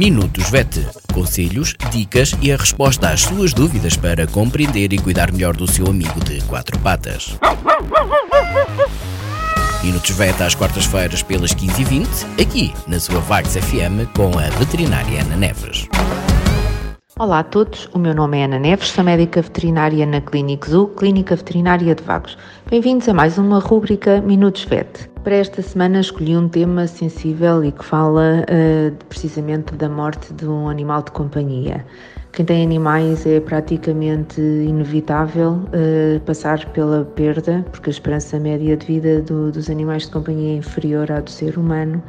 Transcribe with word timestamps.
Minutos 0.00 0.48
VET. 0.48 0.80
Conselhos, 1.12 1.74
dicas 1.90 2.34
e 2.40 2.50
a 2.50 2.56
resposta 2.56 3.10
às 3.10 3.20
suas 3.20 3.52
dúvidas 3.52 3.98
para 3.98 4.26
compreender 4.26 4.94
e 4.94 4.98
cuidar 4.98 5.30
melhor 5.30 5.54
do 5.54 5.70
seu 5.70 5.86
amigo 5.88 6.18
de 6.24 6.40
quatro 6.44 6.78
patas. 6.78 7.38
Minutos 9.84 10.10
VET 10.12 10.42
às 10.42 10.54
quartas-feiras 10.54 11.22
pelas 11.22 11.54
15h20, 11.54 12.06
aqui 12.40 12.72
na 12.86 12.98
sua 12.98 13.20
Vagos 13.20 13.54
FM 13.54 14.08
com 14.16 14.38
a 14.38 14.48
veterinária 14.58 15.20
Ana 15.20 15.36
Neves. 15.36 15.86
Olá 17.18 17.40
a 17.40 17.44
todos, 17.44 17.86
o 17.92 17.98
meu 17.98 18.14
nome 18.14 18.38
é 18.38 18.44
Ana 18.44 18.58
Neves, 18.58 18.88
sou 18.88 19.04
médica 19.04 19.42
veterinária 19.42 20.06
na 20.06 20.22
Clínica 20.22 20.70
Zoo, 20.70 20.88
Clínica 20.88 21.36
Veterinária 21.36 21.94
de 21.94 22.02
Vagos. 22.02 22.38
Bem-vindos 22.70 23.06
a 23.06 23.12
mais 23.12 23.36
uma 23.36 23.58
rúbrica 23.58 24.22
Minutos 24.22 24.64
VET. 24.64 25.09
Para 25.22 25.34
esta 25.34 25.60
semana 25.60 26.00
escolhi 26.00 26.34
um 26.34 26.48
tema 26.48 26.86
sensível 26.86 27.62
e 27.62 27.70
que 27.70 27.84
fala 27.84 28.42
uh, 28.48 29.04
precisamente 29.04 29.74
da 29.74 29.86
morte 29.86 30.32
de 30.32 30.46
um 30.46 30.66
animal 30.66 31.02
de 31.02 31.10
companhia. 31.10 31.84
Quem 32.32 32.46
tem 32.46 32.62
animais 32.62 33.26
é 33.26 33.38
praticamente 33.38 34.40
inevitável 34.40 35.60
uh, 35.74 36.20
passar 36.24 36.64
pela 36.72 37.04
perda, 37.04 37.62
porque 37.70 37.90
a 37.90 37.92
esperança 37.92 38.40
média 38.40 38.74
de 38.74 38.86
vida 38.86 39.20
do, 39.20 39.52
dos 39.52 39.68
animais 39.68 40.04
de 40.04 40.12
companhia 40.12 40.54
é 40.54 40.56
inferior 40.56 41.12
à 41.12 41.20
do 41.20 41.28
ser 41.28 41.58
humano. 41.58 42.02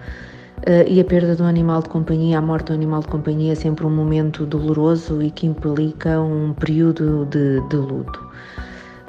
Uh, 0.60 0.88
e 0.88 1.02
a 1.02 1.04
perda 1.04 1.36
de 1.36 1.42
um 1.44 1.48
animal 1.48 1.82
de 1.82 1.90
companhia, 1.90 2.38
a 2.38 2.42
morte 2.42 2.68
de 2.68 2.72
um 2.72 2.76
animal 2.76 3.02
de 3.02 3.08
companhia 3.08 3.52
é 3.52 3.56
sempre 3.56 3.86
um 3.86 3.94
momento 3.94 4.46
doloroso 4.46 5.22
e 5.22 5.30
que 5.32 5.46
implica 5.46 6.22
um 6.22 6.54
período 6.54 7.26
de, 7.26 7.60
de 7.68 7.76
luto. 7.76 8.31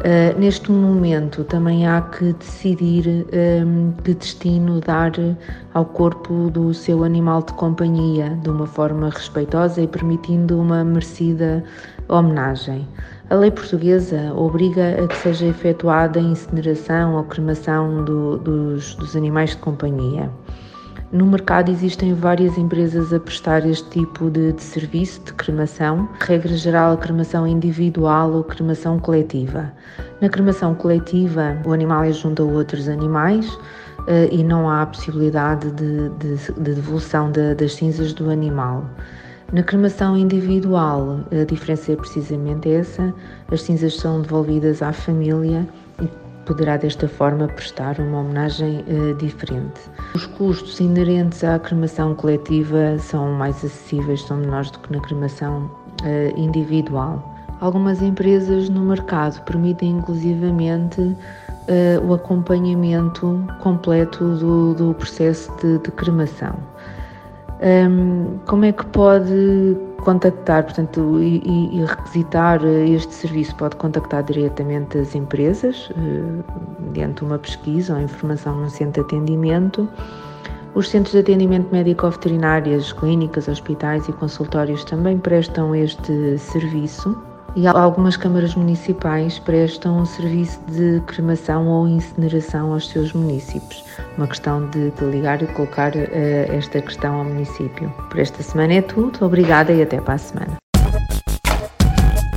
Uh, 0.03 0.37
neste 0.37 0.73
momento 0.73 1.45
também 1.45 1.87
há 1.87 2.01
que 2.01 2.33
decidir 2.33 3.25
um, 3.65 3.93
que 4.03 4.13
destino 4.15 4.81
dar 4.81 5.13
ao 5.75 5.85
corpo 5.85 6.51
do 6.51 6.75
seu 6.75 7.05
animal 7.05 7.41
de 7.43 7.53
companhia 7.53 8.37
de 8.43 8.51
uma 8.51 8.67
forma 8.67 9.11
respeitosa 9.11 9.81
e 9.81 9.87
permitindo 9.87 10.61
uma 10.61 10.83
merecida 10.83 11.63
homenagem. 12.09 12.89
A 13.31 13.37
lei 13.37 13.53
portuguesa 13.53 14.35
obriga 14.35 15.05
a 15.05 15.07
que 15.07 15.17
seja 15.19 15.47
efetuada 15.47 16.19
a 16.19 16.23
incineração 16.23 17.15
ou 17.15 17.23
cremação 17.23 18.05
do, 18.05 18.39
dos, 18.39 18.97
dos 18.97 19.15
animais 19.15 19.51
de 19.51 19.59
companhia. 19.59 20.29
No 21.13 21.27
mercado 21.27 21.71
existem 21.71 22.15
várias 22.15 22.57
empresas 22.57 23.13
a 23.13 23.21
prestar 23.21 23.67
este 23.67 23.87
tipo 23.91 24.31
de, 24.31 24.55
de, 24.55 24.63
serviço 24.63 25.21
de 25.23 25.35
cremação, 25.35 26.09
regra 26.19 26.57
geral 26.57 26.95
a 26.95 26.97
cremação 26.97 27.47
individual 27.47 28.33
ou 28.33 28.43
cremação 28.43 28.99
coletiva. 28.99 29.71
Na 30.23 30.31
cremação 30.31 30.75
coletiva, 30.75 31.55
o 31.67 31.73
animal 31.73 32.05
é 32.05 32.13
junto 32.13 32.43
a 32.43 32.47
outros 32.47 32.89
animais 32.89 33.47
uh, 33.53 34.27
e 34.31 34.43
não 34.43 34.71
há 34.71 34.87
possibilidade 34.87 35.71
de, 35.73 36.09
de, 36.19 36.51
de 36.51 36.75
devolução 36.77 37.31
de, 37.31 37.57
das 37.57 37.75
cinzas 37.75 38.15
do 38.15 38.31
animal. 38.31 38.83
Na 39.53 39.63
cremação 39.63 40.17
individual, 40.17 41.21
a 41.31 41.45
diferença 41.45 41.93
é 41.93 41.97
precisamente 41.97 42.71
essa: 42.71 43.13
as 43.51 43.61
cinzas 43.61 43.97
são 43.97 44.23
devolvidas 44.23 44.81
à 44.81 44.95
família 44.95 45.69
poderá 46.45 46.77
desta 46.77 47.09
forma 47.09 47.47
prestar 47.49 47.99
uma 47.99 48.21
homenagem 48.21 48.85
uh, 48.89 49.15
diferente. 49.17 49.81
Os 50.15 50.27
custos 50.27 50.81
inerentes 50.81 51.43
à 51.45 51.59
cremação 51.59 52.15
coletiva 52.15 52.99
são 52.99 53.33
mais 53.33 53.57
acessíveis, 53.57 54.23
são 54.23 54.39
menores 54.39 54.71
do 54.71 54.79
que 54.81 54.93
na 54.93 55.01
cremação 55.01 55.71
uh, 56.03 56.39
individual. 56.39 57.33
Algumas 57.61 58.03
empresas 58.03 58.69
no 58.69 58.81
mercado 58.81 59.41
permitem 59.45 59.91
inclusivamente 59.99 61.01
uh, 61.01 61.17
o 62.07 62.15
acompanhamento 62.15 63.45
completo 63.61 64.37
do, 64.37 64.75
do 64.75 64.95
processo 64.95 65.55
de, 65.59 65.79
de 65.79 65.91
cremação. 65.93 66.55
Um, 67.63 68.39
como 68.47 68.65
é 68.65 68.73
que 68.73 68.85
pode 68.87 69.77
contactar, 70.03 70.65
portanto, 70.65 71.23
e, 71.23 71.39
e, 71.73 71.85
requisitar 71.85 72.61
este 72.65 73.15
serviço? 73.15 73.55
Pode 73.55 73.77
contactar 73.77 74.25
diretamente 74.25 74.99
as 74.99 75.15
empresas, 75.15 75.89
uh, 75.91 76.45
mediante 76.81 77.23
uma 77.23 77.39
pesquisa 77.39 77.95
ou 77.95 78.01
informação 78.01 78.57
no 78.57 78.69
centro 78.69 79.05
de 79.05 79.15
atendimento. 79.15 79.89
Os 80.75 80.89
centros 80.89 81.13
de 81.13 81.21
atendimento 81.21 81.71
médico-veterinário, 81.71 82.75
as 82.77 82.93
clínicas, 82.93 83.47
hospitais 83.47 84.09
e 84.09 84.13
consultórios 84.13 84.83
também 84.85 85.19
prestam 85.19 85.73
este 85.73 86.39
serviço 86.39 87.17
e 87.55 87.67
algumas 87.67 88.17
câmaras 88.17 88.55
municipais 88.55 89.39
prestam 89.39 90.01
um 90.01 90.07
serviço 90.07 90.61
de 90.69 91.01
cremação 91.07 91.67
ou 91.67 91.87
incineração 91.87 92.73
aos 92.73 92.89
seus 92.89 93.13
municípios. 93.13 93.85
Uma 94.17 94.27
questão 94.27 94.69
de, 94.71 94.91
de 94.91 95.05
ligar 95.05 95.43
e 95.43 95.47
colocar 95.49 95.95
uh, 95.95 96.53
esta 96.53 96.81
questão 96.81 97.15
ao 97.17 97.25
município. 97.25 97.91
Por 98.09 98.19
esta 98.19 98.43
semana 98.43 98.75
é 98.75 98.83
tudo. 98.83 99.25
Obrigada 99.25 99.73
e 99.73 99.83
até 99.83 100.01
para 100.01 100.15
a 100.15 100.19
semana. 100.19 100.57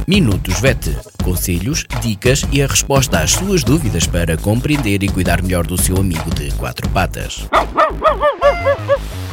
Minutos 0.08 0.60
VET. 0.60 0.96
Conselhos, 1.24 1.84
dicas 2.02 2.46
e 2.52 2.62
a 2.62 2.68
resposta 2.68 3.20
às 3.20 3.32
suas 3.32 3.64
dúvidas 3.64 4.06
para 4.06 4.38
compreender 4.38 5.02
e 5.02 5.10
cuidar 5.10 5.42
melhor 5.42 5.66
do 5.66 5.82
seu 5.82 5.98
amigo 5.98 6.30
de 6.36 6.52
quatro 6.54 6.88
patas. 6.90 7.48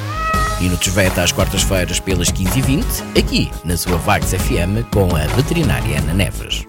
Minutos 0.63 0.87
VETA 0.87 1.25
às 1.25 1.33
quartas-feiras 1.33 1.99
pelas 1.99 2.31
15h20, 2.31 3.19
aqui 3.19 3.51
na 3.65 3.77
sua 3.77 3.97
Vagos 3.97 4.31
FM 4.31 4.87
com 4.93 5.09
a 5.17 5.27
veterinária 5.35 5.99
Ana 5.99 6.15
Neves. 6.15 6.65